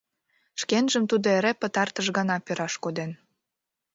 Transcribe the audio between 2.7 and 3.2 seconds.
коден.